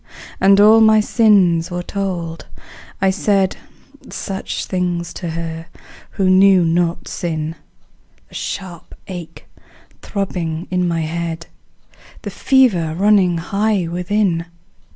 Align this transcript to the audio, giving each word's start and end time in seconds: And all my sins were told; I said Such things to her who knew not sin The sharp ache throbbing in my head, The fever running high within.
And 0.39 0.59
all 0.59 0.81
my 0.81 0.99
sins 0.99 1.69
were 1.69 1.83
told; 1.83 2.47
I 3.03 3.11
said 3.11 3.55
Such 4.09 4.65
things 4.65 5.13
to 5.13 5.29
her 5.29 5.67
who 6.09 6.27
knew 6.27 6.65
not 6.65 7.07
sin 7.07 7.53
The 8.27 8.33
sharp 8.33 8.95
ache 9.07 9.45
throbbing 10.01 10.67
in 10.71 10.87
my 10.87 11.01
head, 11.01 11.45
The 12.23 12.31
fever 12.31 12.95
running 12.95 13.37
high 13.37 13.87
within. 13.87 14.47